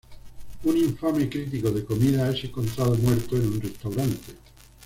Un 0.67 0.75
infame 0.77 1.29
crítico 1.29 1.69
de 1.69 1.85
comida 1.85 2.27
es 2.31 2.43
encontrado 2.45 2.95
muerto 2.95 3.37
en 3.37 3.45
un 3.45 3.61
restaurante. 3.61 4.35